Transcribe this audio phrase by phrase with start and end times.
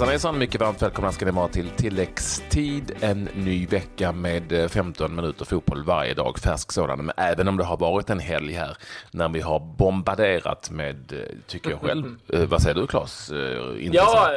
[0.00, 2.96] Hejsan hejsan, mycket varmt välkomna ska ni vara till tilläggstid.
[3.00, 7.06] En ny vecka med 15 minuter fotboll varje dag, färsk sådan.
[7.06, 8.76] Men även om det har varit en helg här
[9.10, 11.12] när vi har bombarderat med,
[11.46, 12.04] tycker jag själv.
[12.26, 13.30] Vad säger du Claes?
[13.92, 14.32] Ja,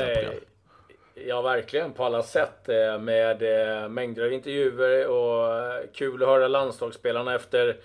[1.27, 2.67] ja, verkligen på alla sätt.
[2.99, 3.41] Med
[3.91, 7.75] mängder av intervjuer och kul att höra landslagsspelarna efter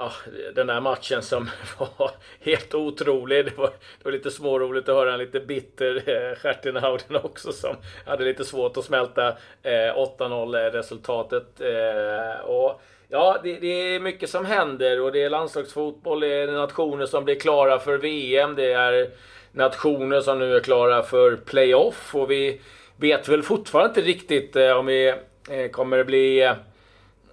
[0.00, 0.12] ja,
[0.54, 2.10] den där matchen som var
[2.40, 3.44] helt otrolig.
[3.44, 7.76] Det var, det var lite småroligt att höra en lite bitter eh, Stjärtenhauden också som
[8.06, 9.28] hade lite svårt att smälta
[9.62, 11.60] eh, 8-0 resultatet.
[11.60, 12.82] Eh, och
[13.12, 17.24] Ja, det, det, är mycket som händer och det är landslagsfotboll, det är nationer som
[17.24, 19.10] blir klara för VM, det är
[19.52, 22.60] nationer som nu är klara för playoff och vi
[22.96, 25.08] vet väl fortfarande inte riktigt eh, om vi
[25.50, 26.52] eh, kommer bli eh,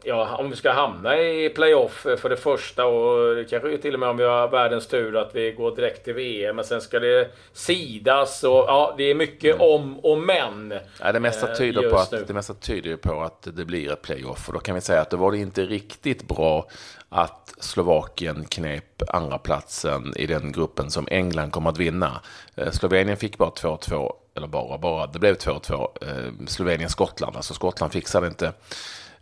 [0.04, 4.10] ja, om vi ska hamna i playoff för det första och kanske till och med
[4.10, 6.56] om vi har världens tur att vi går direkt till VM.
[6.56, 9.68] Men sen ska det sidas och ja, det är mycket mm.
[9.68, 10.74] om och men.
[11.02, 14.02] Ja, det, mesta eh, tyder på att, det mesta tyder på att det blir ett
[14.02, 14.48] playoff.
[14.48, 16.68] Och då kan vi säga att det var det inte riktigt bra
[17.10, 22.22] att Slovakien knep andra platsen i den gruppen som England kommer att vinna.
[22.56, 25.88] Eh, Slovenien fick bara 2-2, eller bara, bara, det blev 2-2.
[26.02, 28.54] Eh, Slovenien-Skottland, alltså Skottland fixade inte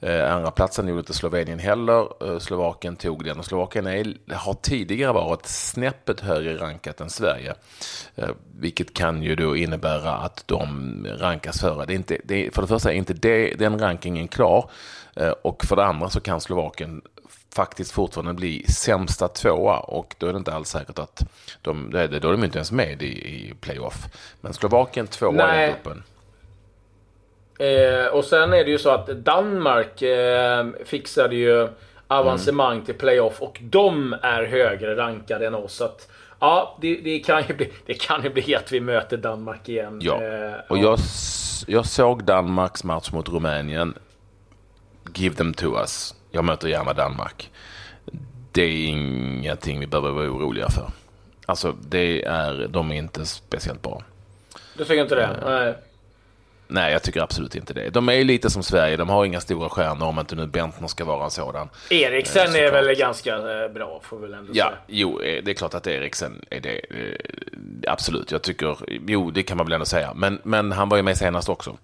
[0.06, 2.08] Eh, andra platsen gjorde inte Slovenien heller.
[2.24, 7.54] Eh, Slovakien tog den och Slovakien är, har tidigare varit snäppet högre rankat än Sverige.
[8.16, 11.86] Eh, vilket kan ju då innebära att de rankas före.
[11.86, 14.70] Det är inte, det är, för det första är inte det, den rankingen klar
[15.42, 17.02] och för det andra så kan Slovakien
[17.56, 21.24] faktiskt fortfarande bli sämsta tvåa och då är det inte alls säkert att
[21.62, 24.08] de, då är, det, då är de inte ens med i, i playoff.
[24.42, 26.04] Men Slovakien tvåa i gruppen.
[27.60, 31.68] Eh, och sen är det ju så att Danmark eh, fixade ju
[32.08, 32.86] avancemang mm.
[32.86, 35.74] till playoff och de är högre rankade än oss.
[35.74, 39.18] Så att, ja, det, det, kan ju bli, det kan ju bli att vi möter
[39.18, 40.00] Danmark igen.
[40.02, 41.00] Ja, eh, och jag,
[41.68, 43.94] jag såg Danmarks match mot Rumänien.
[45.14, 46.16] Give them to us.
[46.32, 47.52] Jag möter gärna Danmark.
[48.52, 50.92] Det är ingenting vi behöver vara oroliga för.
[51.46, 54.04] Alltså, det är, de är inte speciellt bra.
[54.78, 55.24] Du tycker inte det?
[55.24, 55.76] Eh, Nej.
[56.68, 57.90] Nej, jag tycker absolut inte det.
[57.90, 58.98] De är ju lite som Sverige.
[58.98, 61.70] De har inga stora stjärnor om inte nu Bentner ska vara en sådan.
[61.90, 64.78] Eriksen eh, är väl ganska eh, bra, får väl ändå ja, säga.
[64.88, 66.82] Jo, eh, det är klart att Eriksen är det.
[67.88, 68.78] Absolut, jag tycker,
[69.08, 70.14] jo, det kan man väl ändå säga.
[70.14, 71.78] Men, men han var ju med senast också.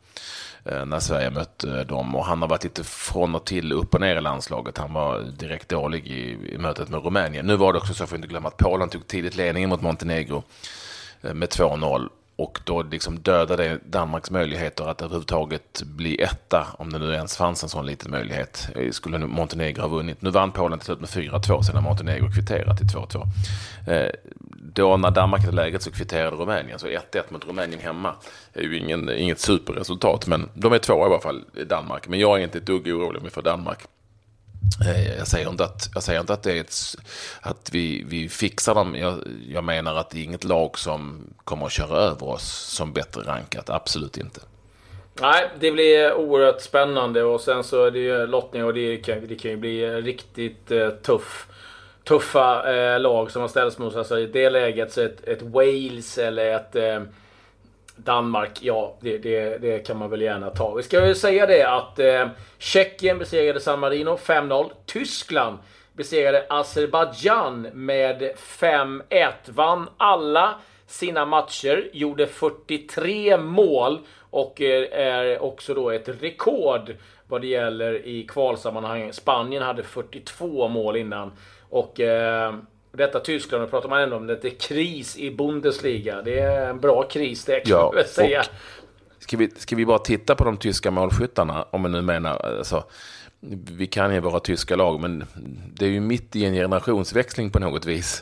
[0.64, 4.16] När Sverige mötte dem och han har varit lite från och till upp och ner
[4.16, 4.78] i landslaget.
[4.78, 7.46] Han var direkt dålig i, i mötet med Rumänien.
[7.46, 10.44] Nu var det också så, får inte glömma, att Polen tog tidigt ledningen mot Montenegro
[11.22, 12.10] med 2-0
[12.42, 17.64] och då liksom dödade Danmarks möjligheter att överhuvudtaget bli etta, om det nu ens fanns
[17.64, 20.22] en sån liten möjlighet, eh, skulle Montenegro ha vunnit.
[20.22, 23.28] Nu vann Polen till slut med 4-2 sedan Montenegro kvitterat till 2-2.
[23.88, 24.10] Eh,
[24.74, 28.16] då när Danmark hade läget så kvitterade Rumänien, så 1-1 mot Rumänien hemma
[28.54, 32.08] är ju ingen, inget superresultat, men de är två i alla fall, Danmark.
[32.08, 33.80] Men jag är inte ett dugg orolig för Danmark.
[34.86, 36.76] Eh, jag säger inte att, jag säger inte att, det är ett,
[37.42, 38.96] att vi, vi fixar dem.
[38.96, 42.94] Jag, jag menar att det är inget lag som kommer att köra över oss som
[42.94, 43.70] bättre rankat.
[43.70, 44.42] Absolut inte.
[45.22, 49.28] Nej, det blir oerhört spännande och sen så är det ju lottning och det kan,
[49.28, 51.48] det kan ju bli riktigt eh, tuff,
[52.04, 53.96] tuffa eh, lag som har ställts mot.
[53.96, 57.02] Alltså i det läget så ett, ett Wales eller ett eh,
[57.96, 60.74] Danmark, ja, det, det, det, kan man väl gärna ta.
[60.74, 64.72] Vi ska ju säga det att eh, Tjeckien besegrade San Marino 5-0.
[64.86, 65.58] Tyskland
[65.94, 69.32] besegrade Azerbajdzjan med 5-1.
[69.46, 70.56] Vann alla
[70.88, 76.96] sina matcher, gjorde 43 mål och är också då ett rekord
[77.28, 79.14] vad det gäller i kvalsammanhang.
[79.14, 81.32] Spanien hade 42 mål innan.
[81.70, 82.54] Och eh,
[82.92, 86.22] detta Tyskland, då pratar man ändå om det är kris i Bundesliga.
[86.22, 88.44] Det är en bra kris det kan ja, man säga.
[89.20, 92.84] Ska vi, ska vi bara titta på de tyska målskyttarna, om vi nu menar, alltså,
[93.72, 95.26] vi kan ju våra tyska lag, men
[95.74, 98.22] det är ju mitt i en generationsväxling på något vis.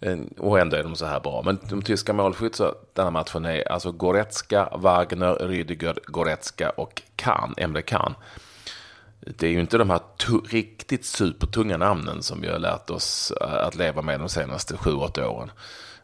[0.00, 1.42] Eh, och ändå är de så här bra.
[1.44, 7.82] Men de tyska målskyttarna denna matchen är alltså Goretzka, Wagner, Rüdiger, Goretzka och Kahn, Emre
[7.82, 8.14] Kahn
[9.26, 10.00] det är ju inte de här
[10.50, 15.24] riktigt supertunga namnen som vi har lärt oss eh, att leva med de senaste 7-8
[15.24, 15.50] åren.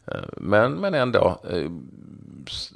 [0.07, 1.71] Eh, men, men ändå eh,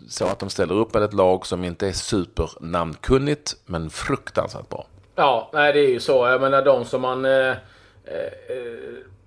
[0.07, 4.85] så att de ställer upp med ett lag som inte är supernamnkunnigt men fruktansvärt bra.
[5.15, 6.27] Ja, nej det är ju så.
[6.27, 7.55] Jag menar de som man eh, eh,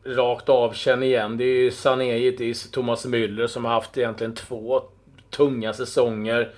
[0.04, 1.36] rakt av känner igen.
[1.36, 4.82] Det är ju Sané givetvis, Thomas Müller som har haft egentligen två
[5.30, 6.54] tunga säsonger.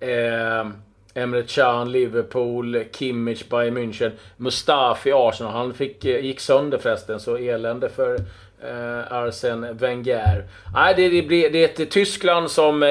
[0.00, 0.70] Eh,
[1.14, 5.52] Emre Can, Liverpool, Kimmich, Bayern München, Mustafi, Arsenal.
[5.52, 8.14] Han fick, eh, gick sönder förresten, så elände för
[8.60, 10.44] eh, Arsene Wenger.
[10.74, 12.88] Nej, det, det, blir, det är ett Tyskland som eh,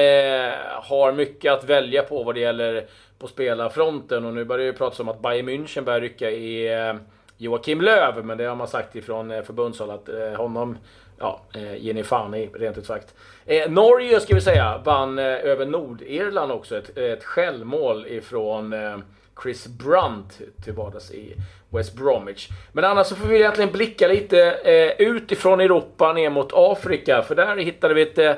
[0.82, 2.86] har mycket att välja på vad det gäller
[3.18, 4.24] på spelarfronten.
[4.24, 6.94] Och nu börjar det pratas om att Bayern München börjar rycka i eh,
[7.36, 10.78] Joakim Löw, men det har man sagt ifrån eh, förbundshåll att eh, honom
[11.18, 13.14] ja, ge ger ni fan i, rent ut sagt.
[13.46, 16.76] Eh, Norge ska vi säga vann eh, över Nordirland också.
[16.76, 18.98] Ett, ett självmål ifrån eh,
[19.42, 21.34] Chris Brunt till vardags i
[21.70, 22.48] West Bromwich.
[22.72, 27.22] Men annars så får vi egentligen blicka lite eh, utifrån Europa ner mot Afrika.
[27.22, 28.34] För där hittade vi ett eh,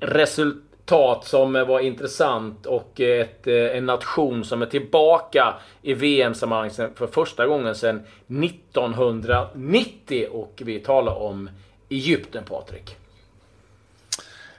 [0.00, 6.70] resultat som eh, var intressant och eh, ett, en nation som är tillbaka i VM-sammanhang
[6.94, 8.02] för första gången sedan
[8.44, 10.26] 1990.
[10.32, 11.50] Och vi talar om
[11.92, 12.96] Egypten, Patrik.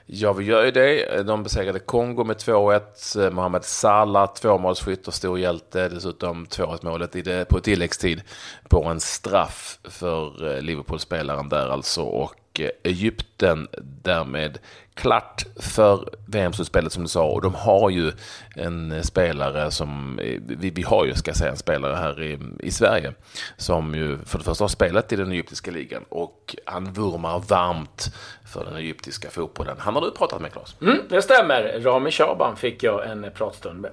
[0.06, 1.22] Ja, vi gör ju det.
[1.22, 3.30] De besegrade Kongo med 2-1.
[3.30, 5.88] Mohamed Salah, tvåmålsskytt och stor hjälte.
[5.88, 8.22] Dessutom 2-1 målet på tilläggstid
[8.68, 12.02] på en straff för eh, Liverpool-spelaren där alltså.
[12.02, 12.34] Och
[12.82, 13.68] Egypten
[14.02, 14.58] därmed
[14.94, 17.24] klart för VM-slutspelet som du sa.
[17.24, 18.12] Och de har ju
[18.56, 22.70] en spelare som, vi, vi har ju ska jag säga en spelare här i, i
[22.70, 23.12] Sverige
[23.56, 28.14] som ju för det första har spelat i den egyptiska ligan och han vurmar varmt
[28.52, 29.76] för den egyptiska fotbollen.
[29.78, 30.76] Han har du pratat med Claes?
[30.80, 31.80] Mm, det stämmer.
[31.80, 33.90] Rami Shaban fick jag en pratstund med.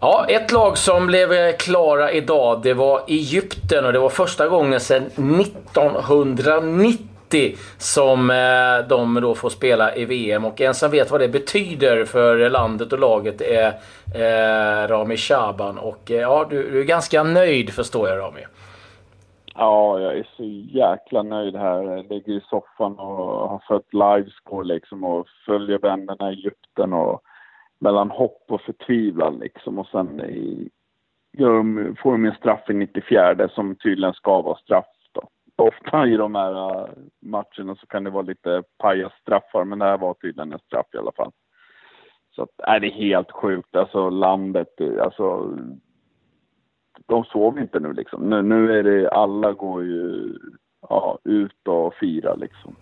[0.00, 4.80] Ja, ett lag som blev klara idag, det var Egypten och det var första gången
[4.80, 6.98] sedan 1990
[7.78, 10.44] som eh, de då får spela i VM.
[10.44, 13.66] Och en som vet vad det betyder för landet och laget är
[14.14, 15.78] eh, Rami Shaban.
[15.78, 18.40] Och eh, ja, du, du, är ganska nöjd förstår jag Rami.
[19.54, 20.44] Ja, jag är så
[20.78, 21.82] jäkla nöjd här.
[21.82, 27.22] Jag ligger i soffan och har fått livescore liksom och följer vännerna i Egypten och
[27.80, 30.68] mellan hopp och förtvivlan liksom och sen i,
[31.38, 34.86] gör, får de en straff i 94 som tydligen ska vara straff
[35.58, 36.88] ofta i de här
[37.28, 40.86] matchen och så kan det vara lite pajasstraffar, men det här var tydligen en straff
[40.94, 41.32] i alla fall.
[42.30, 43.76] Så att, är det är helt sjukt.
[43.76, 45.56] Alltså landet, alltså.
[47.06, 48.30] De sov inte nu liksom.
[48.30, 50.34] Nu, nu är det, alla går ju
[50.88, 52.76] ja, ut och firar liksom.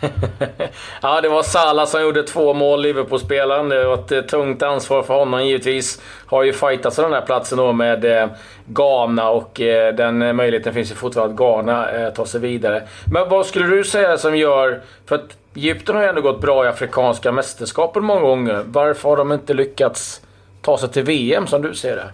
[1.02, 3.68] ja, det var Salah som gjorde två mål, Liverpool-spelaren.
[3.68, 6.02] Det var ett eh, tungt ansvar för honom givetvis.
[6.26, 8.28] Har ju fightats den här platsen då med eh,
[8.66, 12.82] Ghana och eh, den eh, möjligheten finns ju fortfarande att Ghana eh, tar sig vidare.
[13.12, 14.80] Men vad skulle du säga som gör...
[15.06, 18.62] För att Egypten har ju ändå gått bra i Afrikanska mästerskapen många gånger.
[18.66, 20.22] Varför har de inte lyckats
[20.62, 22.10] ta sig till VM som du ser det?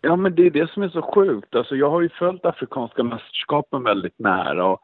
[0.00, 1.54] Ja, men det är det som är så sjukt.
[1.54, 4.66] Alltså, jag har ju följt Afrikanska mästerskapen väldigt nära.
[4.66, 4.80] Och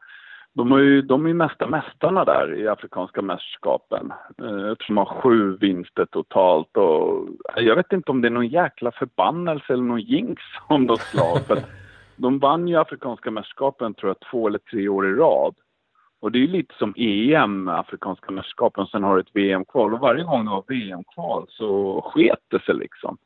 [0.53, 4.13] de, är ju, de är mesta mästarna där i Afrikanska mästerskapen.
[4.37, 8.47] Eh, tror de har sju vinster totalt och jag vet inte om det är någon
[8.47, 10.97] jäkla förbannelse eller någon jinx om de.
[11.47, 11.59] För
[12.15, 15.55] de vann ju Afrikanska mästerskapen tror jag två eller tre år i rad.
[16.21, 19.93] Och det är ju lite som EM, Afrikanska mästerskapen, sen har du ett VM-kval.
[19.93, 23.17] Och varje gång du har VM-kval så sket det sig liksom.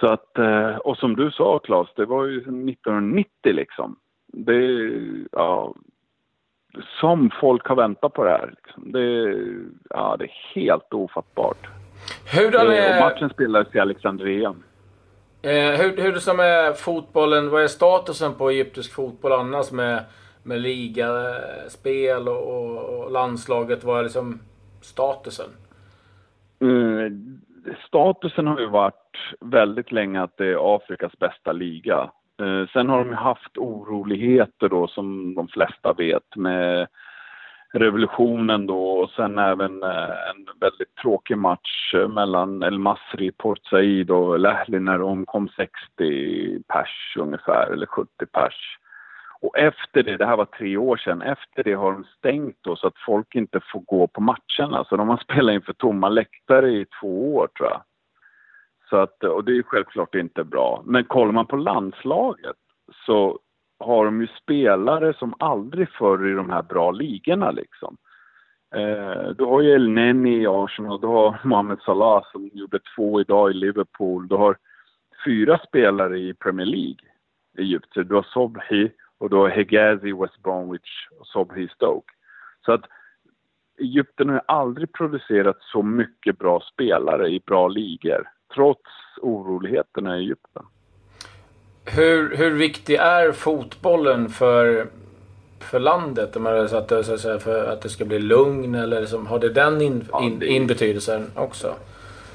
[0.00, 3.96] Så att, eh, och som du sa Claes, det var ju 1990 liksom.
[4.32, 4.90] Det,
[5.32, 5.74] ja,
[7.00, 8.54] som folk har väntat på det här.
[8.64, 8.92] Liksom.
[8.92, 9.36] Det,
[9.90, 11.68] ja, det är helt ofattbart.
[12.32, 13.00] Hur det, är...
[13.00, 14.54] matchen spelades i Alexandria.
[15.42, 20.04] Eh, hur, hur det som är fotbollen, vad är statusen på egyptisk fotboll annars med,
[20.42, 23.84] med ligaspel och, och, och landslaget?
[23.84, 24.40] Vad är liksom
[24.80, 25.50] statusen?
[26.60, 27.40] Mm,
[27.86, 32.10] statusen har ju varit väldigt länge att det är Afrikas bästa liga.
[32.40, 36.86] Eh, sen har de haft oroligheter då som de flesta vet med
[37.72, 43.66] revolutionen då och sen även eh, en väldigt tråkig match eh, mellan El Masri, Port
[43.66, 48.76] Said och Lahli när det omkom 60 pers ungefär, eller 70 pers.
[49.42, 52.76] Och efter det, det här var tre år sedan, efter det har de stängt då
[52.76, 54.84] så att folk inte får gå på matcherna.
[54.84, 57.82] Så de har spelat inför tomma läktare i två år tror jag.
[58.90, 60.82] Så att, och det är självklart inte bra.
[60.86, 62.56] Men kollar man på landslaget
[63.06, 63.38] så
[63.78, 67.96] har de ju spelare som aldrig förr i de här bra ligorna liksom.
[68.74, 73.20] Eh, du har ju El Neni i Arsenal, du har Mohamed Salah som gjorde två
[73.20, 74.28] idag i Liverpool.
[74.28, 74.56] Du har
[75.24, 77.04] fyra spelare i Premier League
[77.58, 78.08] i Egypten.
[78.08, 82.12] Du har Sobhi och du har Hegazi West Bromwich och Sobhi Stoke.
[82.64, 82.84] Så att
[83.78, 88.90] Egypten har aldrig producerat så mycket bra spelare i bra ligor trots
[89.22, 90.62] oroligheterna i Egypten.
[91.84, 94.86] Hur, hur viktig är fotbollen för,
[95.60, 96.36] för landet?
[96.70, 97.04] Så att, det,
[97.40, 101.26] för att det ska bli lugn eller liksom, har det den in, in, in betydelsen
[101.34, 101.74] också?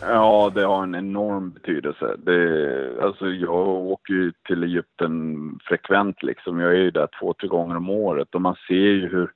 [0.02, 2.16] Ja, det har en enorm betydelse.
[2.18, 6.60] Det, alltså jag åker ju till Egypten frekvent liksom.
[6.60, 9.32] Jag är ju där två, tre gånger om året och man ser ju hur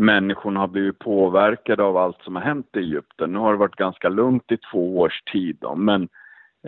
[0.00, 3.32] människorna har blivit påverkade av allt som har hänt i Egypten.
[3.32, 6.08] Nu har det varit ganska lugnt i två års tid då, men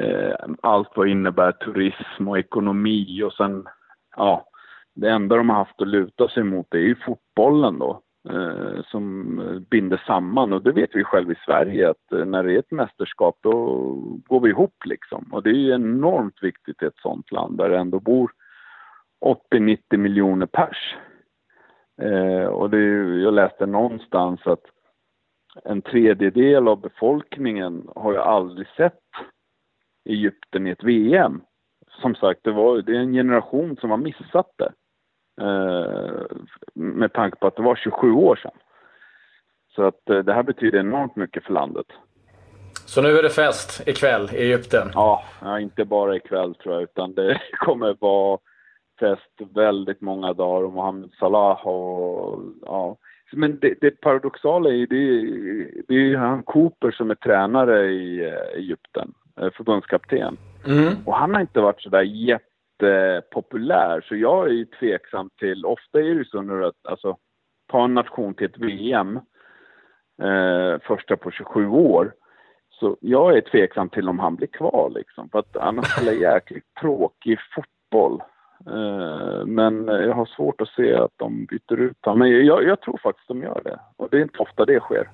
[0.00, 3.66] eh, allt vad innebär turism och ekonomi och sen,
[4.16, 4.46] ja,
[4.94, 9.40] det enda de har haft att luta sig mot är ju fotbollen då eh, som
[9.70, 12.70] binder samman och det vet vi själva i Sverige att eh, när det är ett
[12.70, 13.52] mästerskap då
[14.26, 17.68] går vi ihop liksom och det är ju enormt viktigt i ett sånt land där
[17.68, 18.30] det ändå bor
[19.52, 20.96] 80-90 miljoner pers.
[22.02, 24.64] Eh, och det är, jag läste någonstans att
[25.64, 29.00] en tredjedel av befolkningen har ju aldrig sett
[30.04, 31.42] Egypten i ett VM.
[32.00, 34.72] Som sagt, det, var, det är en generation som har missat det.
[35.40, 36.22] Eh,
[36.74, 38.58] med tanke på att det var 27 år sedan.
[39.74, 41.86] Så att eh, det här betyder enormt mycket för landet.
[42.86, 44.90] Så nu är det fest ikväll i Egypten?
[44.94, 48.38] Ja, ja inte bara ikväll tror jag, utan det kommer vara
[49.02, 52.96] fest väldigt många dagar och Mohamed Salah och ja.
[53.32, 58.24] Men det, det paradoxala är ju det, det är han Cooper som är tränare i
[58.24, 59.12] eh, Egypten,
[59.56, 60.36] förbundskapten.
[60.66, 60.94] Mm.
[61.06, 64.04] Och han har inte varit sådär jätte jättepopulär.
[64.08, 67.16] Så jag är ju tveksam till, ofta är det så nu att, alltså,
[67.70, 69.16] ta en nation till ett VM,
[70.22, 72.14] eh, första på 27 år.
[72.70, 76.74] Så jag är tveksam till om han blir kvar liksom, för att han spelar jäkligt
[76.80, 78.22] tråkig fotboll.
[78.66, 82.18] Eh, men jag har svårt att se att de byter ut honom.
[82.18, 83.78] Men jag, jag tror faktiskt de gör det.
[83.96, 85.08] Och det är inte ofta det sker.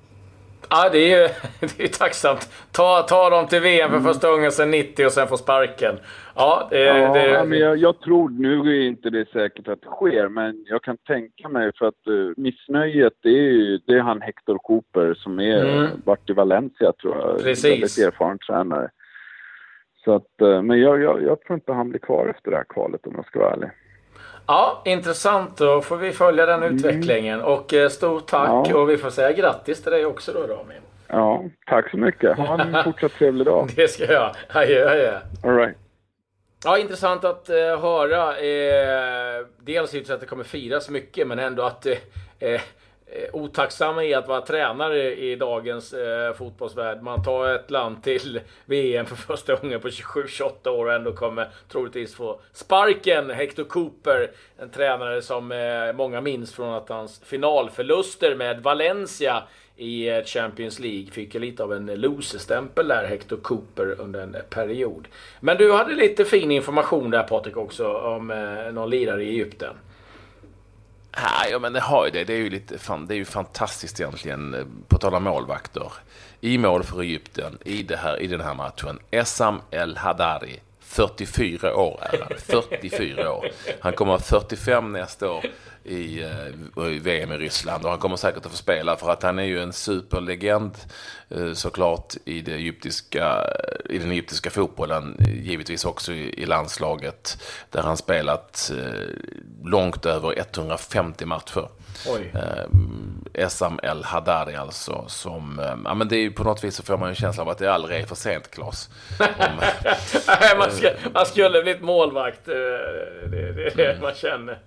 [0.69, 1.27] Ja, det är ju
[1.77, 2.49] det är tacksamt.
[2.71, 5.95] Ta, ta dem till VM för första gången sedan 90 och sen få sparken.
[6.35, 7.45] Ja, det, ja, det...
[7.45, 10.97] Men jag, jag, tror, nu är inte det säkert att det sker, men jag kan
[10.97, 15.39] tänka mig för att uh, missnöjet, det är ju det är han Hector Cooper som
[15.39, 15.87] är mm.
[16.05, 17.43] vart i Valencia tror jag.
[17.43, 17.65] Precis.
[17.65, 18.89] Väldigt erfaren tränare.
[20.09, 22.63] Så att, uh, men jag, jag, jag tror inte han blir kvar efter det här
[22.63, 23.69] kvalet om jag ska vara ärlig.
[24.47, 25.57] Ja, intressant.
[25.57, 26.75] Då får vi följa den mm.
[26.75, 27.41] utvecklingen.
[27.41, 28.77] Och eh, stort tack ja.
[28.77, 30.73] och vi får säga grattis till dig också då Rami.
[31.07, 32.37] Ja, tack så mycket.
[32.37, 33.69] Ha en fortsatt trevlig dag.
[33.75, 34.35] Det ska jag.
[34.49, 35.19] Adjö, adjö.
[35.43, 35.77] All right.
[36.63, 38.37] Ja, intressant att eh, höra.
[38.37, 41.93] Eh, dels att det kommer firas mycket, men ändå att eh,
[42.39, 42.61] eh Eh,
[43.11, 47.01] Eh, otacksamma i att vara tränare i dagens eh, fotbollsvärld.
[47.01, 51.47] Man tar ett land till VM för första gången på 27-28 år och ändå kommer
[51.71, 53.29] troligtvis få sparken.
[53.29, 59.43] Hector Cooper, en tränare som eh, många minns från att hans finalförluster med Valencia
[59.75, 65.07] i eh, Champions League fick lite av en loserstämpel där, Hector Cooper, under en period.
[65.39, 69.75] Men du hade lite fin information där Patrik också om eh, någon lirare i Egypten.
[71.51, 72.23] Ja, men det har ju det.
[72.23, 75.93] Det är ju, lite, fan, det är ju fantastiskt egentligen, eh, på tal om målvakter.
[76.41, 80.59] I mål för Egypten i, det här, i den här matchen, Esam El Hadari.
[80.89, 82.29] 44 år är han.
[82.37, 83.49] 44 år.
[83.79, 85.45] Han kommer att vara 45 nästa år
[85.83, 87.83] i, eh, i VM i Ryssland.
[87.83, 90.77] Och han kommer säkert att få spela för att han är ju en superlegend
[91.29, 93.43] eh, såklart i, det egyptiska,
[93.89, 95.17] i den egyptiska fotbollen.
[95.43, 99.01] Givetvis också i, landslaget där han spelat eh,
[99.63, 101.69] långt över 150 matcher.
[102.07, 102.33] Oj.
[103.33, 105.03] Essam El Haddari alltså.
[105.07, 107.43] Som, ja, men det är ju på något vis så får man ju en känsla
[107.43, 108.89] av att det aldrig är för sent, Klas.
[110.57, 112.45] man, ska, man skulle blivit målvakt.
[112.45, 114.01] Det är det, det mm.
[114.01, 114.59] man känner.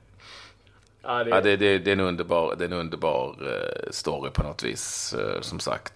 [1.02, 1.30] Ja, det...
[1.30, 4.62] Ja, det, det, det, är en underbar, det är en underbar uh, story på något
[4.62, 5.14] vis.
[5.18, 5.92] Uh, som sagt,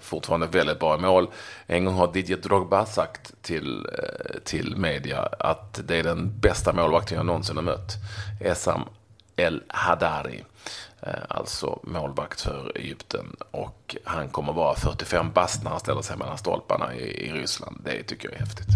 [0.00, 1.26] fortfarande väldigt bra mål.
[1.66, 3.86] En gång har Didier Drogba sagt till,
[4.44, 7.92] till media att det är den bästa målvakten jag någonsin har mött.
[8.40, 8.82] Esam
[9.36, 10.44] El Hadari.
[11.28, 13.36] Alltså målvakt för Egypten.
[13.50, 17.80] Och han kommer vara 45 bast när han ställer sig mellan stolparna i, i Ryssland.
[17.84, 18.68] Det tycker jag är häftigt.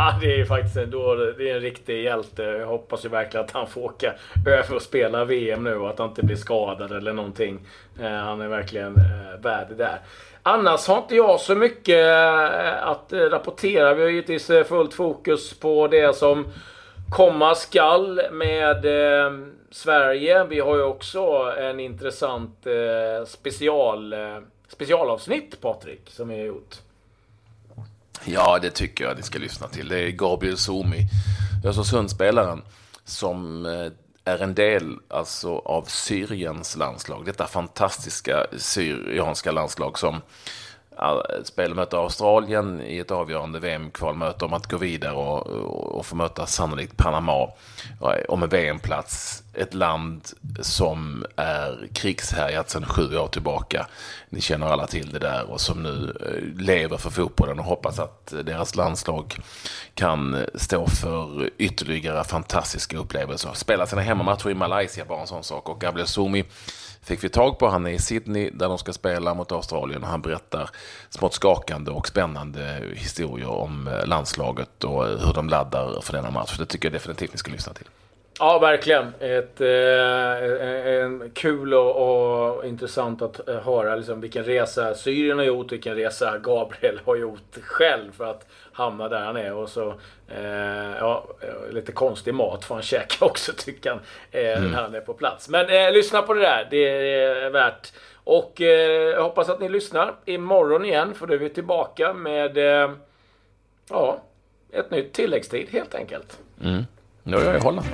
[0.00, 2.42] Ja, det är faktiskt en, då, det är en riktig hjälte.
[2.42, 4.14] Jag hoppas ju verkligen att han får åka
[4.46, 7.66] över och spela VM nu och att han inte blir skadad eller någonting.
[8.00, 10.00] Eh, han är verkligen eh, värd det där.
[10.42, 13.94] Annars har inte jag så mycket eh, att rapportera.
[13.94, 16.46] Vi har givetvis eh, fullt fokus på det som
[17.10, 18.86] komma skall med
[19.70, 20.44] Sverige.
[20.44, 22.66] Vi har ju också en intressant
[23.26, 24.14] special,
[24.68, 26.74] specialavsnitt, Patrik, som vi har gjort.
[28.24, 29.88] Ja, det tycker jag ni ska lyssna till.
[29.88, 31.08] Det är Gabriel Somi,
[31.64, 32.62] Östersundsspelaren,
[33.04, 33.92] som eh,
[34.24, 37.24] är en del alltså, av Syriens landslag.
[37.26, 40.14] Detta fantastiska syrianska landslag som
[40.98, 46.06] eh, spelar möter Australien i ett avgörande VM-kvalmöte om att gå vidare och, och, och
[46.06, 50.28] få möta sannolikt Panama eh, om en VM-plats ett land
[50.60, 53.86] som är krigshärjat sedan sju år tillbaka.
[54.28, 57.98] Ni känner alla till det där och som nu eh, lever för fotbollen och hoppas
[57.98, 59.36] att deras landslag
[59.94, 63.50] kan stå för ytterligare fantastiska upplevelser.
[63.54, 66.44] Spela sina hemmamatcher i Malaysia bara en sån sak och Gabriel Sumi
[67.02, 67.68] fick vi tag på.
[67.68, 70.70] Han är i Sydney där de ska spela mot Australien och han berättar
[71.10, 76.30] smått skakande och spännande historier om eh, landslaget och eh, hur de laddar för denna
[76.30, 76.58] match.
[76.58, 77.86] Det tycker jag definitivt ni ska lyssna till.
[78.38, 79.14] Ja, verkligen.
[79.20, 85.44] Ett, eh, en kul och, och, intressant att eh, höra liksom, vilken resa Syrien har
[85.44, 89.52] gjort, vilken resa Gabriel har gjort själv för att hamna där han är.
[89.54, 89.88] Och så,
[90.28, 91.26] eh, ja,
[91.70, 94.70] lite konstig mat får han käka också tycker han, eh, mm.
[94.70, 95.48] när han är på plats.
[95.48, 97.92] Men eh, lyssna på det där, det är värt.
[98.24, 102.58] Och eh, jag hoppas att ni lyssnar imorgon igen, för då är vi tillbaka med
[102.58, 102.90] eh,
[103.90, 104.22] ja,
[104.72, 106.38] ett nytt tilläggstid helt enkelt.
[106.64, 106.82] Mm.
[107.22, 107.86] Nu är jag i Holland.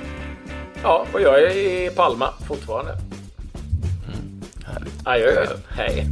[0.85, 2.91] Ja, och jag är i Palma fortfarande.
[2.91, 5.07] Mm, härligt.
[5.07, 5.45] Adjö.
[5.69, 6.07] Hej.